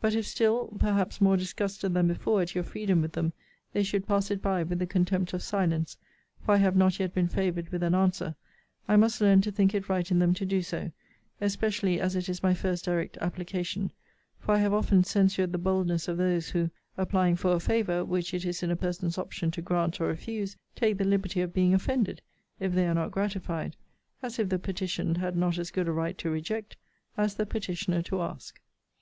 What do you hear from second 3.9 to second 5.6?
pass it by with the contempt of